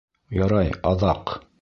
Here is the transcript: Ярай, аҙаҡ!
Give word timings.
Ярай, 0.37 0.73
аҙаҡ! 0.95 1.39